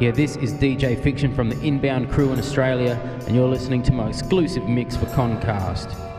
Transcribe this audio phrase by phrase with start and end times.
[0.00, 3.92] Yeah, this is DJ Fiction from the Inbound crew in Australia, and you're listening to
[3.92, 6.09] my exclusive mix for Concast.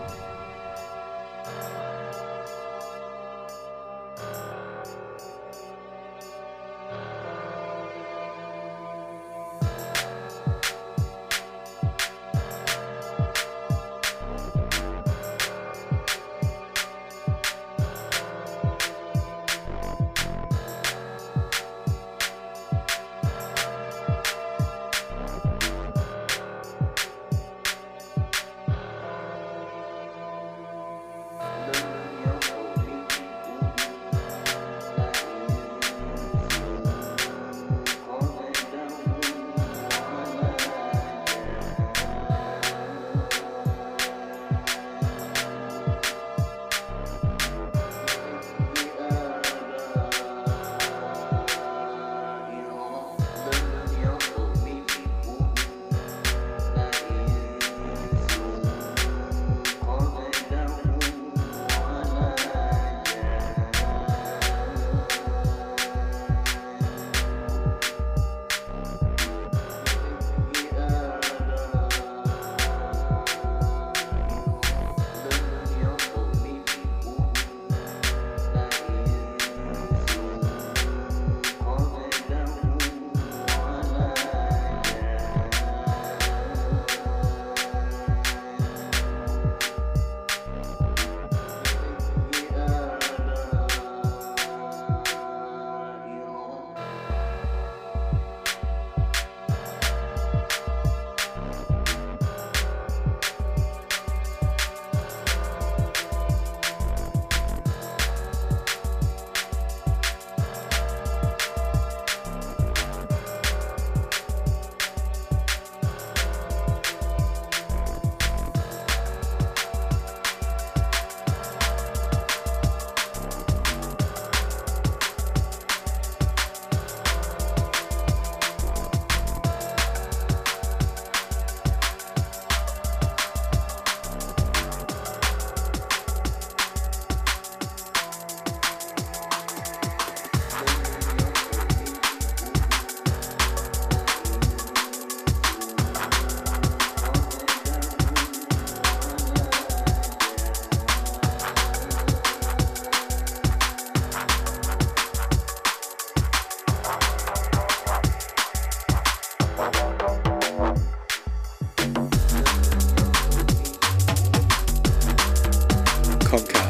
[166.31, 166.60] Concast.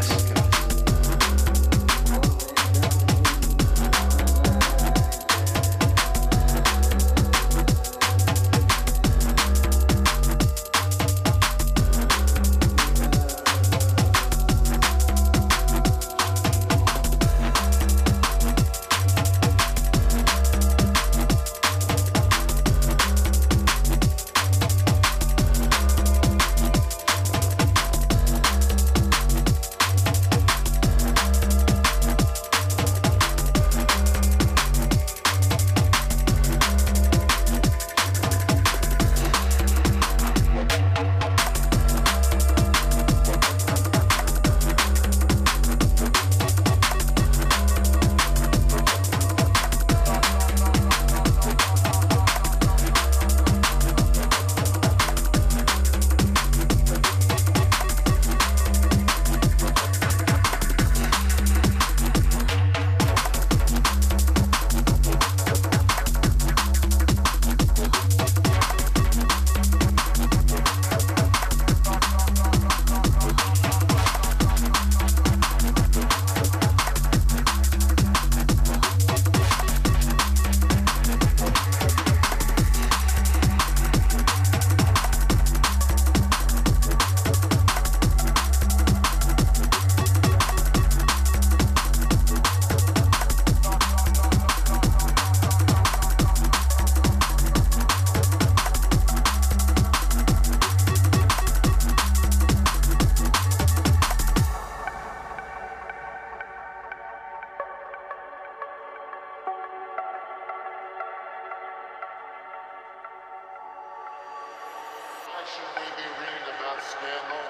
[115.51, 116.07] should we be
[116.47, 117.43] about Stanley?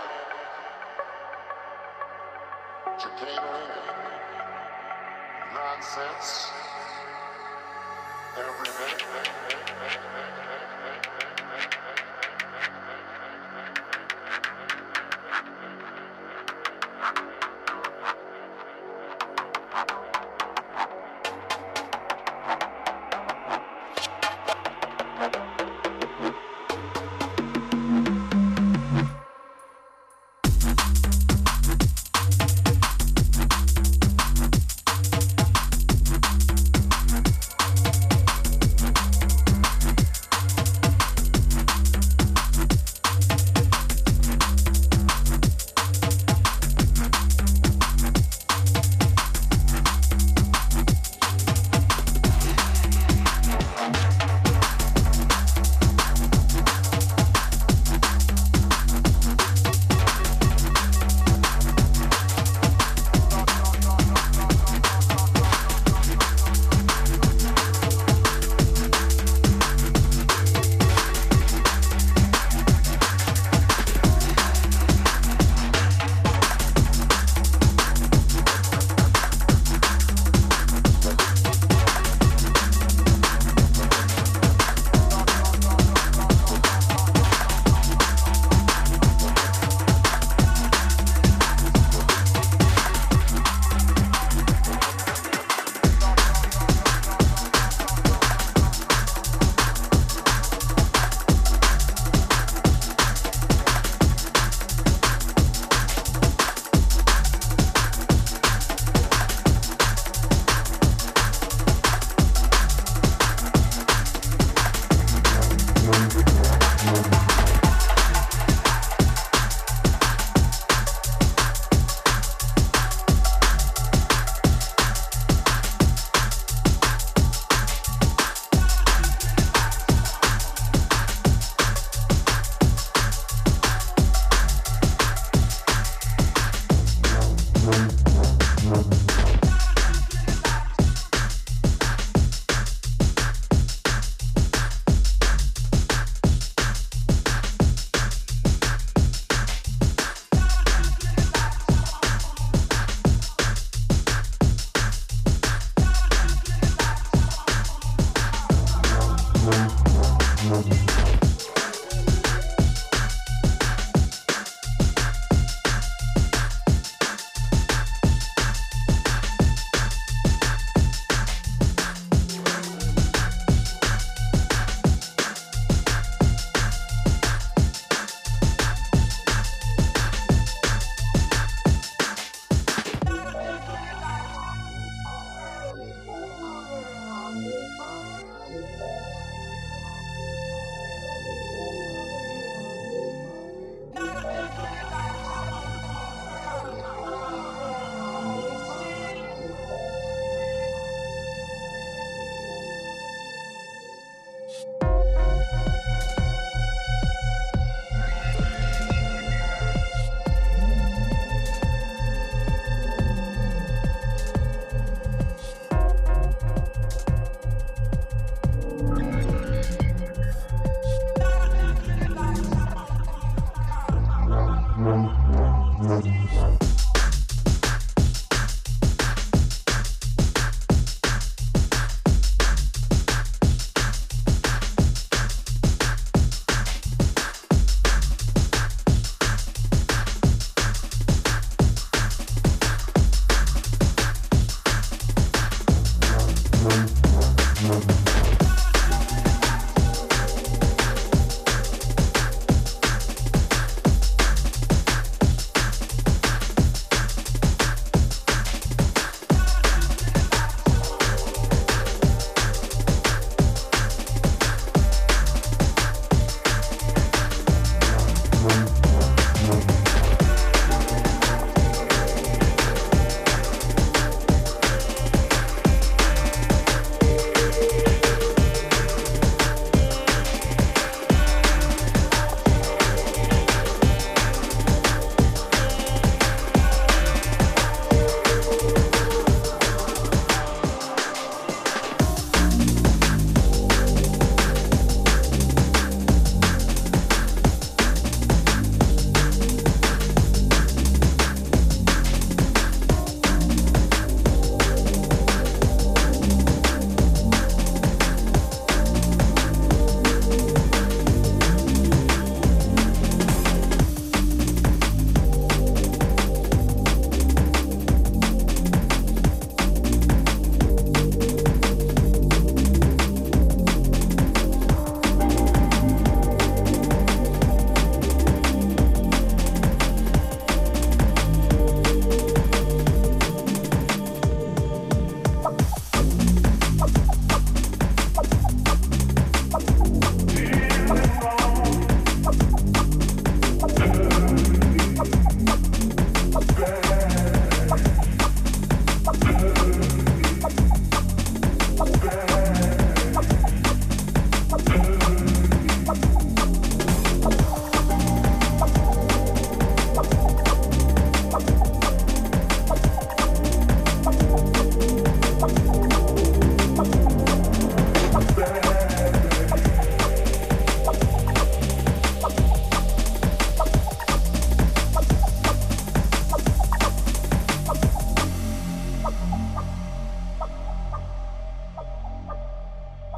[2.98, 3.68] Chicanery?
[5.54, 6.50] Nonsense?
[8.38, 8.72] Every?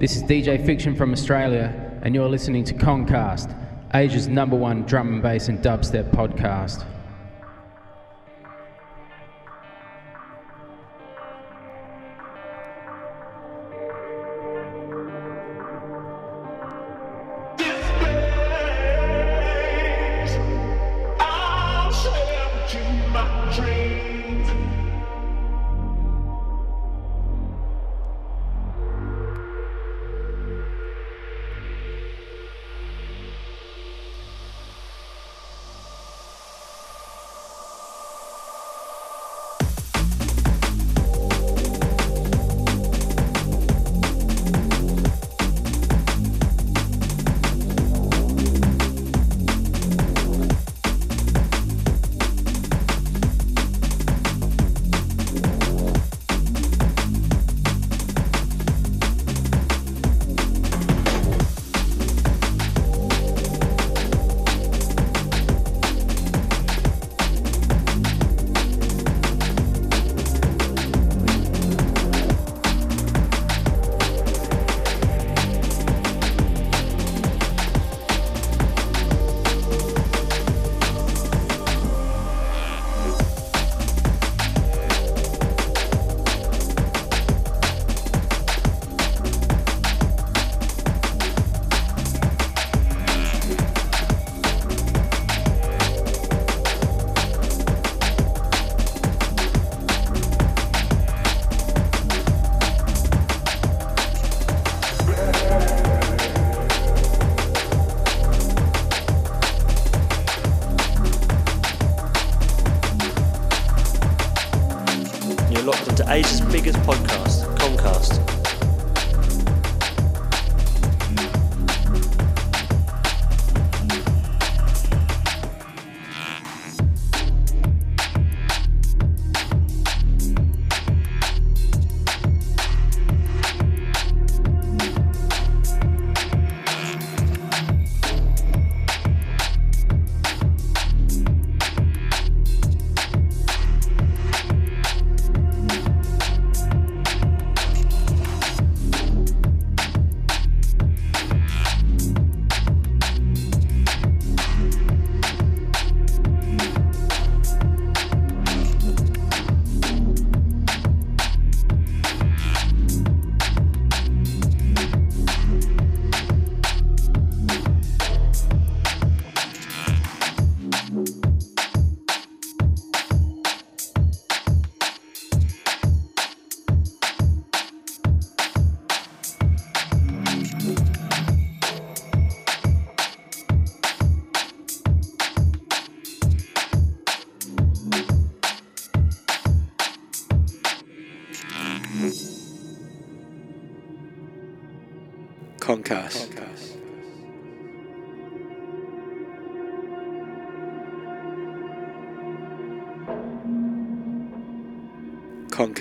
[0.04, 3.56] This is DJ Fiction from Australia, and you're listening to Concast,
[3.94, 6.84] Asia's number one drum and bass and dubstep podcast.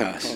[0.02, 0.31] Concast.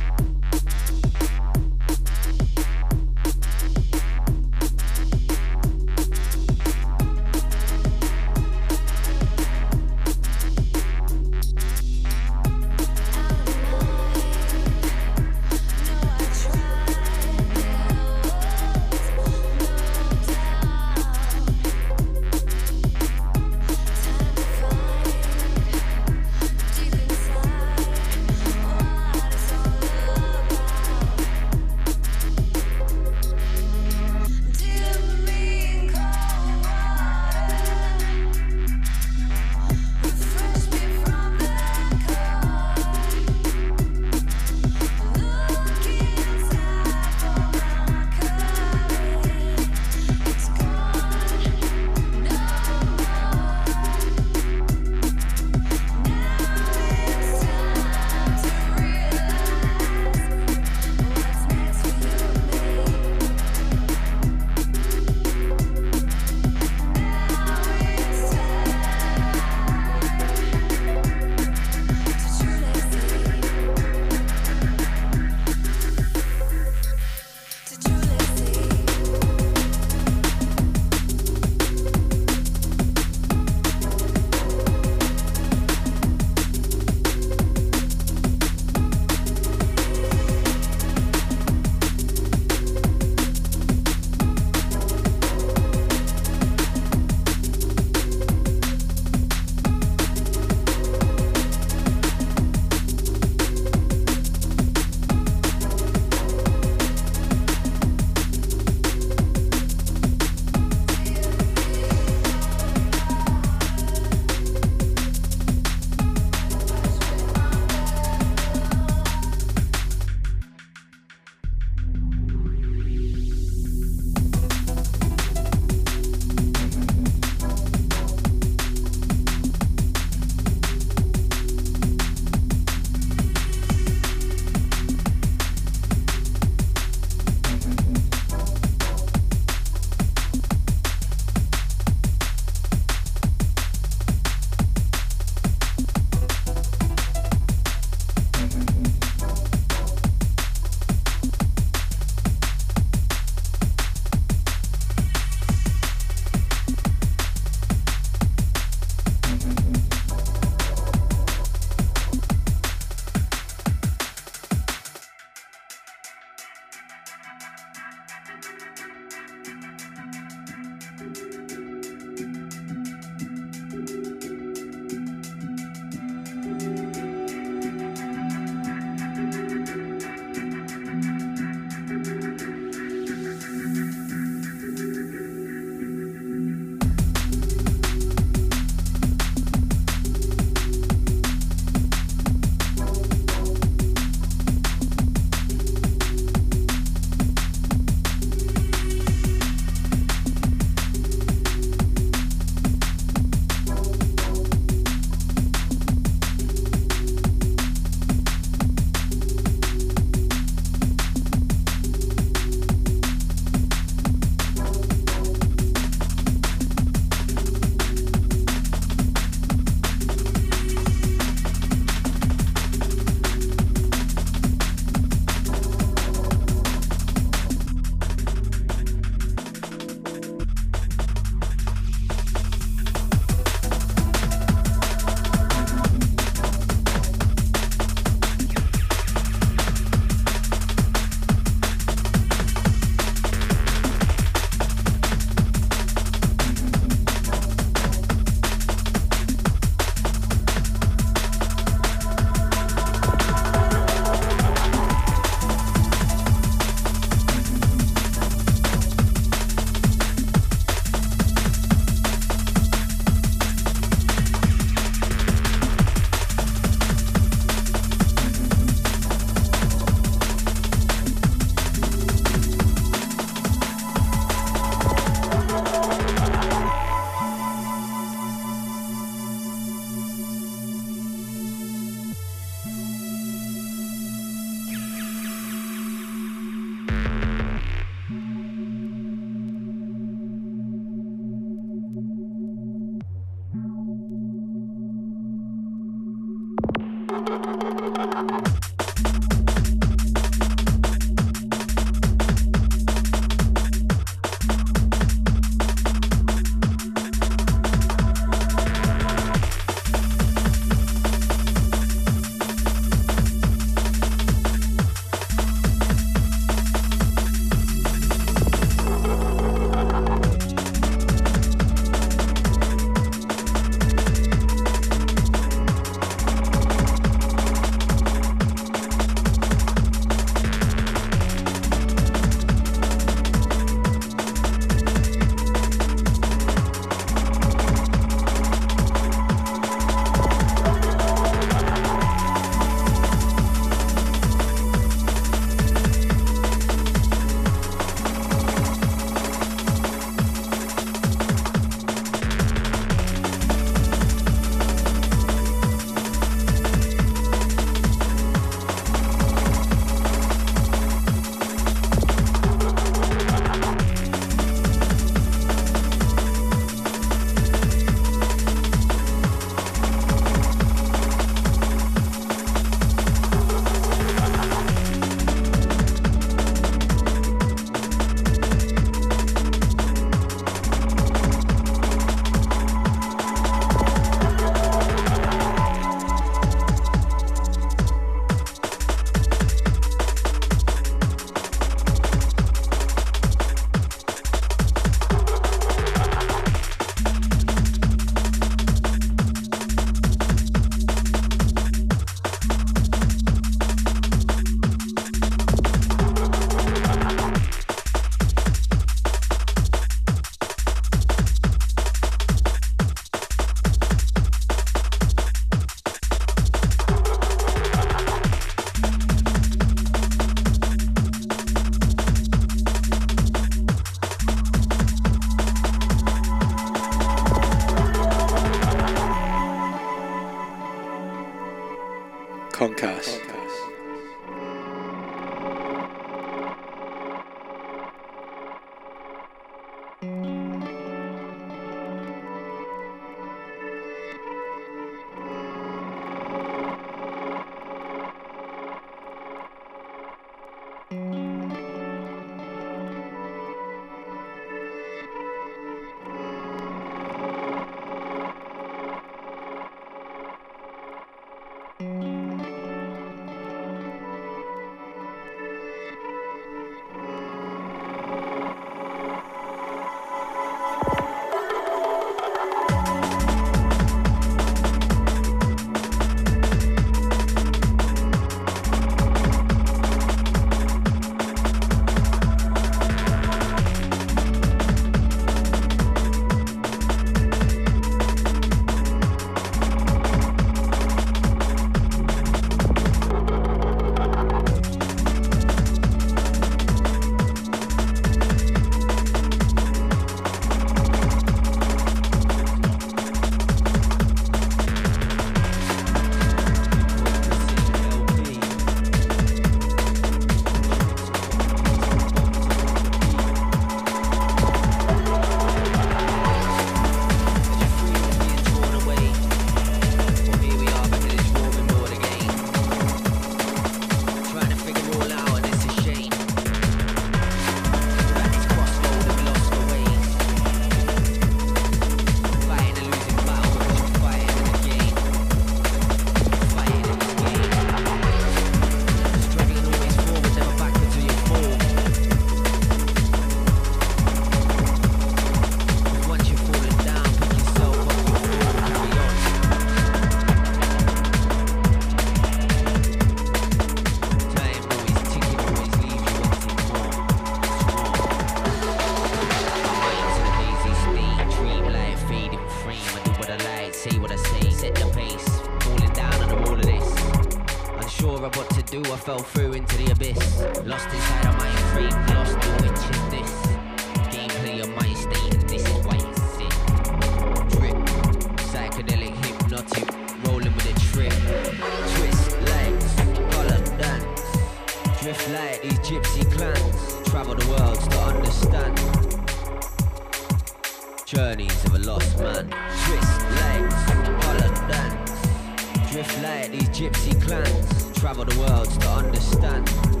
[596.81, 597.99] Gypsy clans.
[597.99, 600.00] Travel the worlds to understand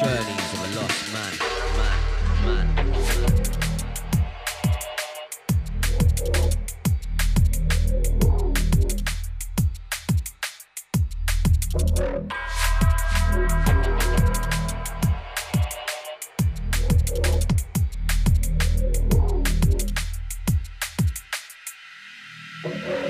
[0.00, 1.32] journeys of a lost man,
[1.76, 1.98] man,
[2.46, 2.66] man.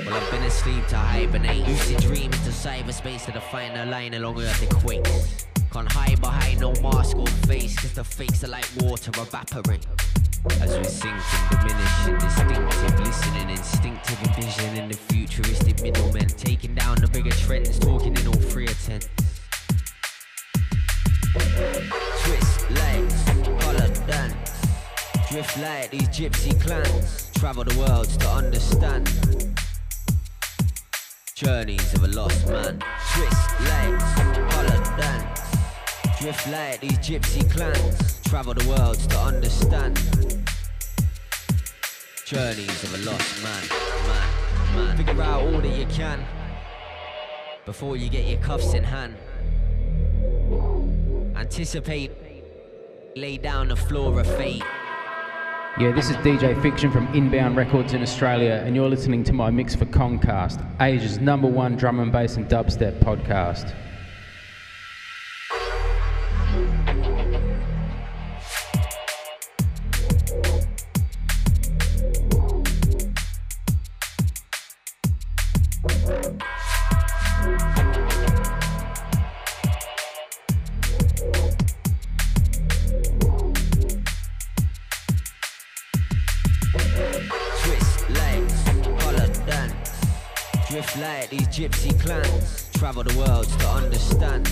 [0.05, 1.65] Well, I've been asleep to hibernate.
[1.67, 4.50] Lucid dreams to cyberspace to define a line along with
[9.07, 9.87] water evaporate.
[10.61, 11.13] As we sink
[11.51, 17.79] and diminish in distinctive listening, instinctive envisioning the futuristic middlemen, taking down the bigger trends,
[17.79, 19.07] talking in all three attempts.
[22.23, 23.23] Twist legs,
[23.63, 24.51] color dance,
[25.29, 29.09] drift like these gypsy clans, travel the worlds to understand.
[31.35, 32.79] Journeys of a lost man,
[33.13, 34.03] twist legs,
[34.53, 35.41] color dance,
[36.19, 39.97] drift like these gypsy clans, travel the worlds to understand.
[42.23, 43.63] Journeys of a lost man,
[44.07, 44.97] man, man.
[44.97, 46.23] Figure out all that you can
[47.65, 49.17] before you get your cuffs in hand.
[51.35, 52.13] Anticipate,
[53.17, 54.63] lay down the floor of fate.
[55.77, 59.49] Yeah, this is DJ Fiction from Inbound Records in Australia, and you're listening to my
[59.49, 63.75] mix for Concast, Asia's number one drum and bass and dubstep podcast.
[91.51, 92.69] Gypsy clans.
[92.71, 94.45] Travel the worlds to understand.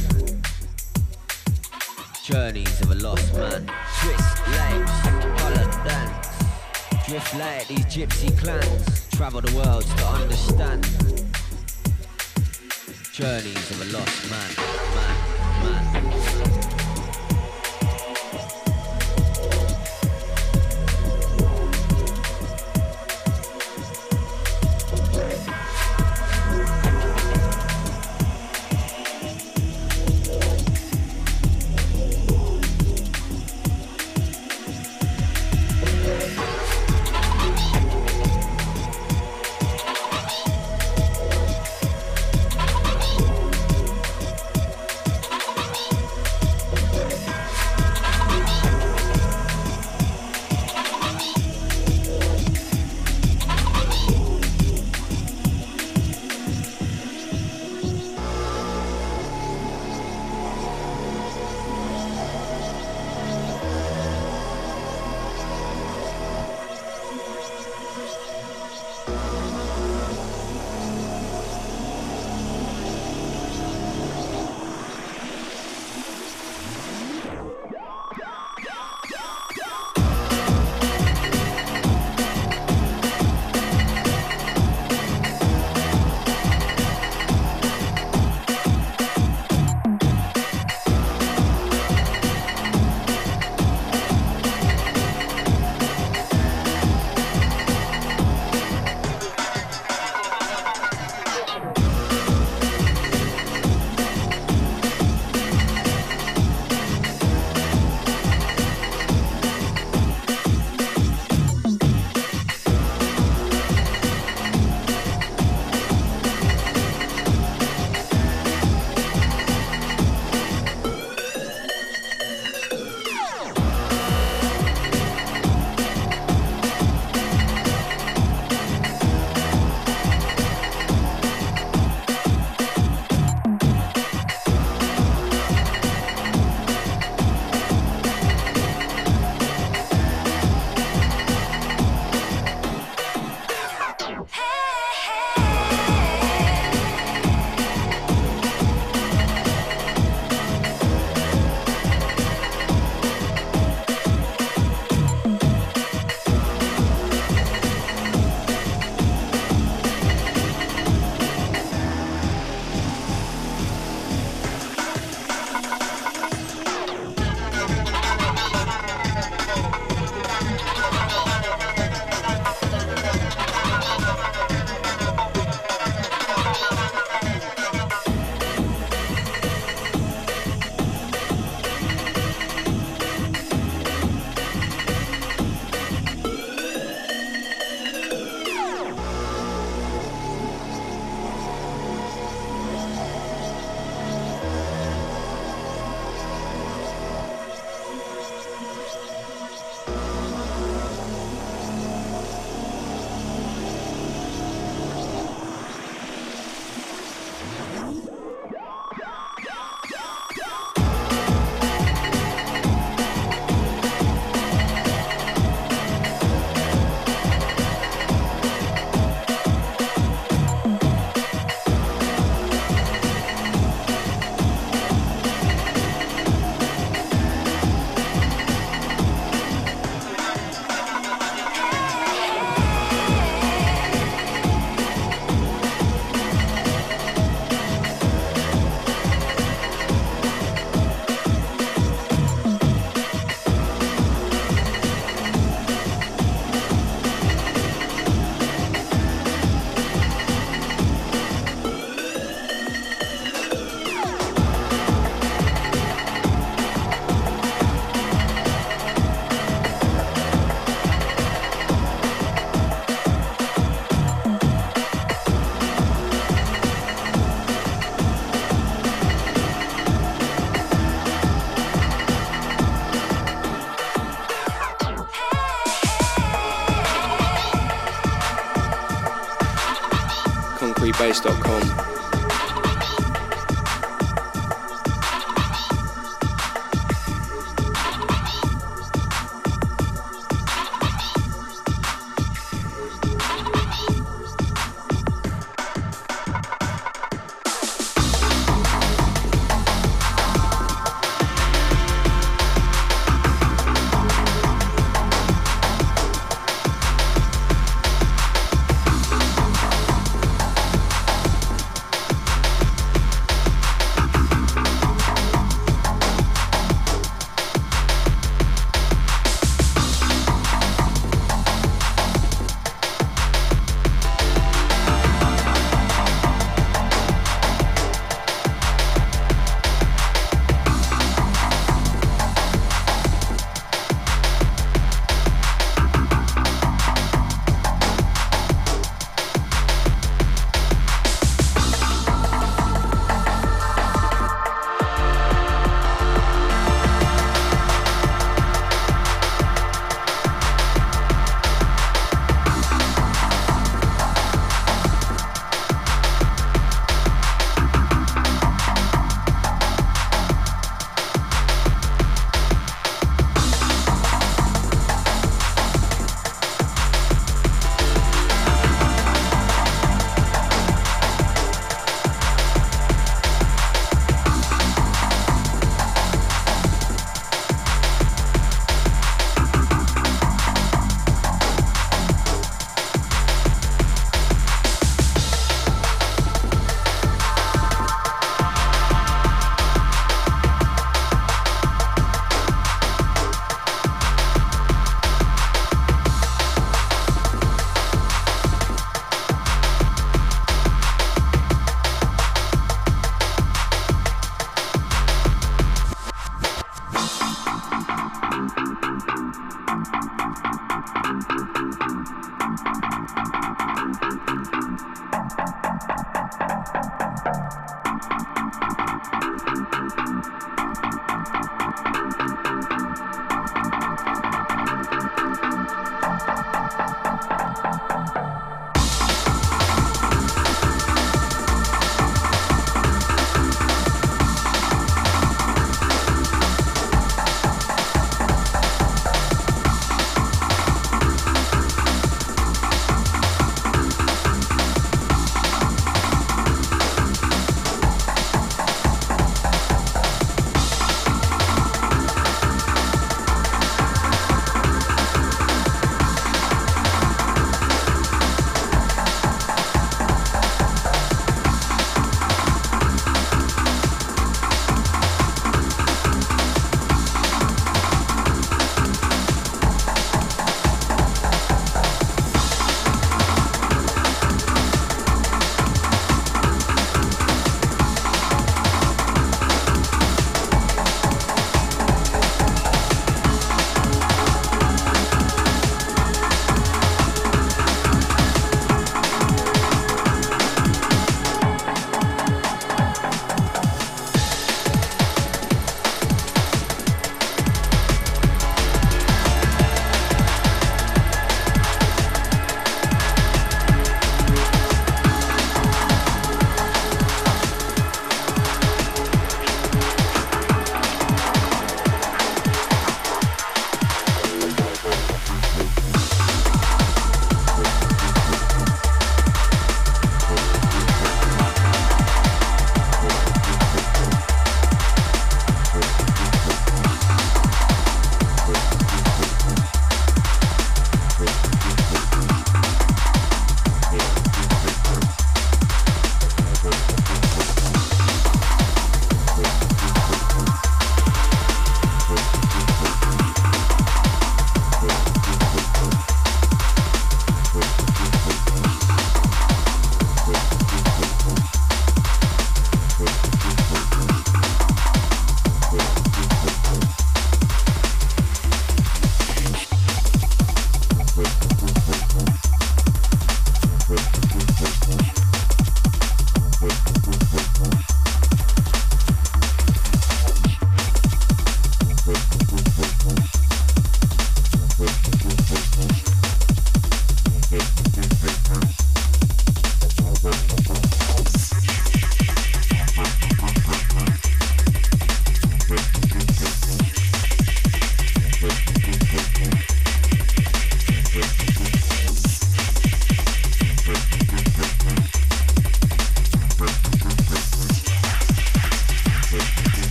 [2.25, 3.71] Journeys of a lost man.
[4.01, 4.91] Twist legs,
[5.39, 6.27] color dance.
[7.07, 9.07] Drift like these gypsy clans.
[9.11, 10.83] Travel the worlds to understand.
[13.13, 14.51] Journeys of a lost man.
[15.63, 15.98] Man, man.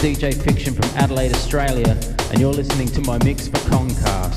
[0.00, 1.94] DJ Fiction from Adelaide, Australia,
[2.30, 4.29] and you're listening to my mix for Concast.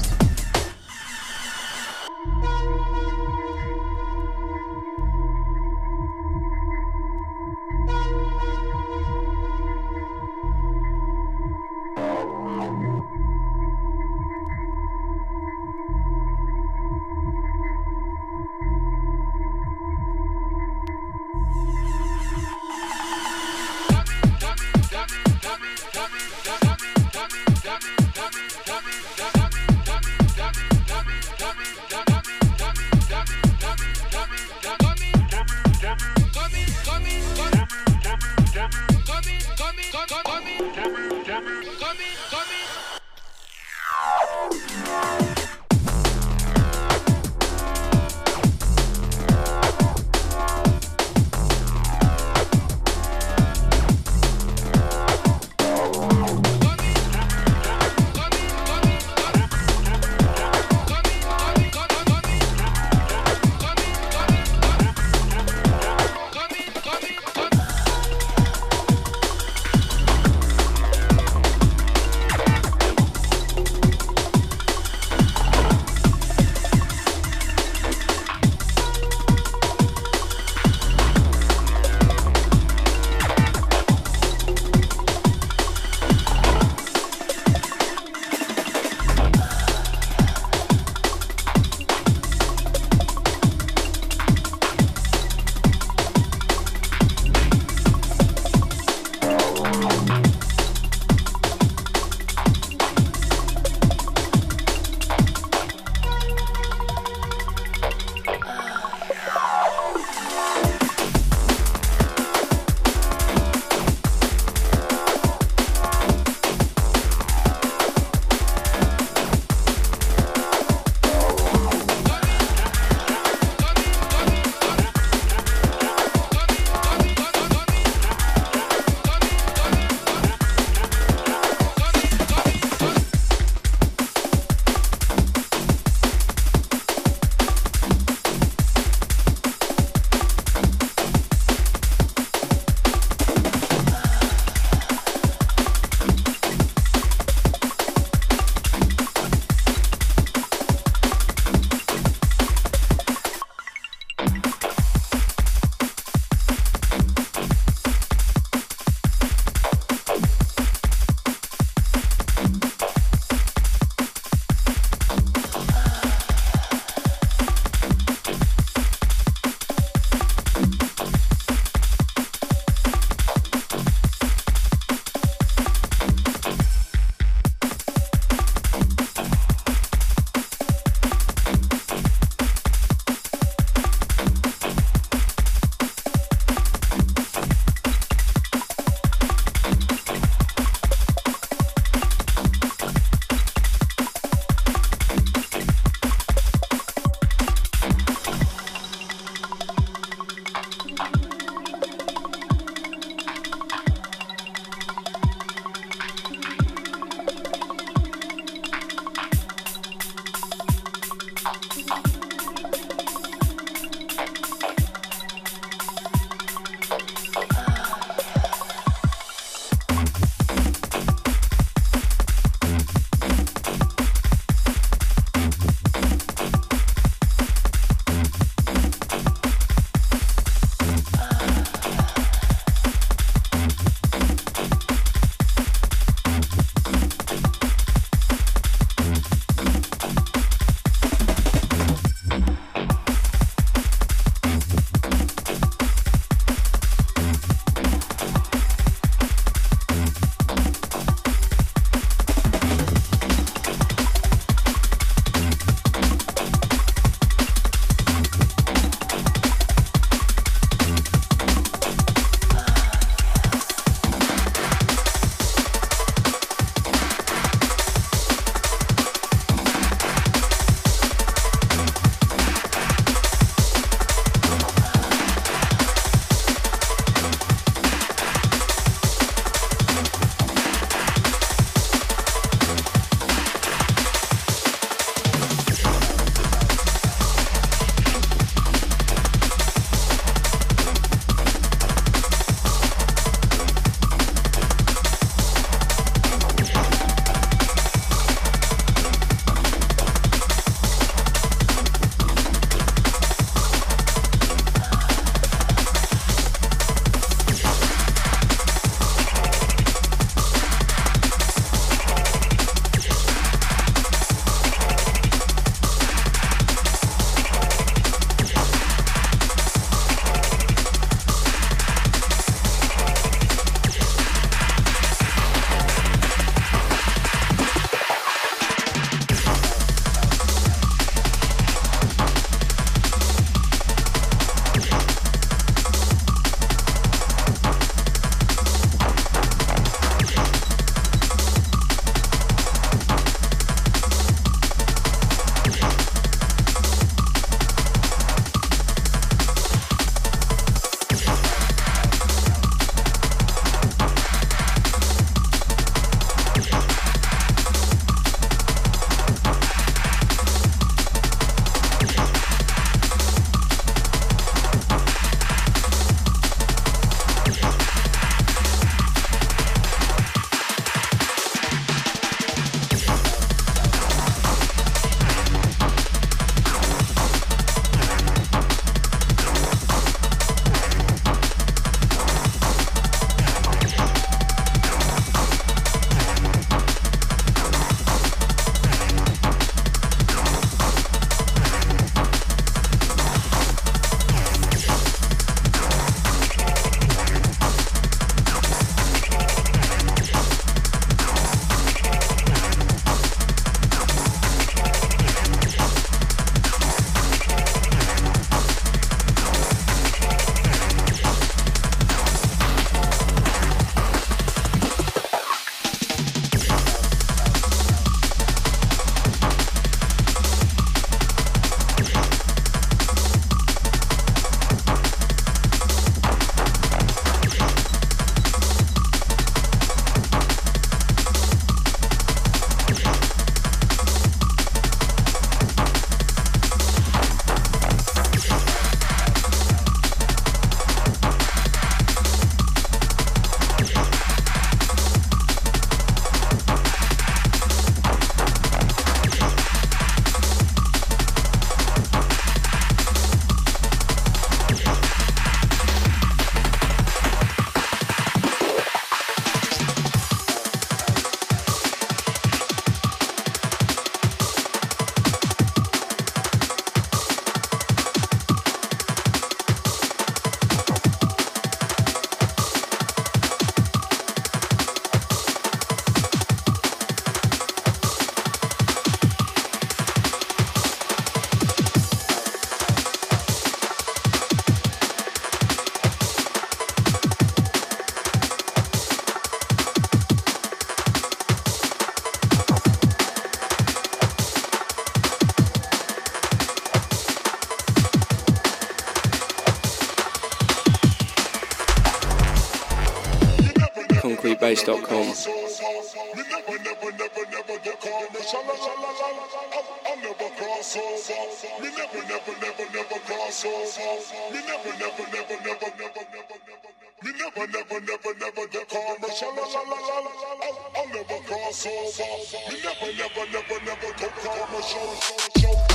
[510.83, 511.31] cross.
[511.79, 514.19] We never, never, never, never cross over.
[514.51, 516.89] We never, never, never, never, never, never, never.
[517.23, 519.55] We never, never, never, never the commercial.
[519.55, 520.31] La la la la.
[520.63, 522.23] I'll, I'll never cross over.
[522.69, 525.92] We never, never, never, never the commercial.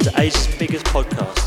[0.00, 1.45] to Asia's biggest podcast.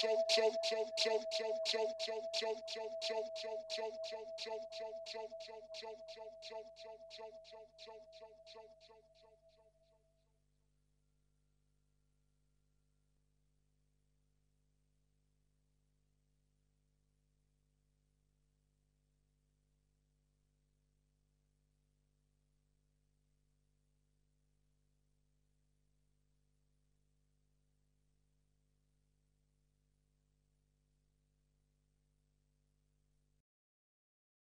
[0.00, 0.50] chain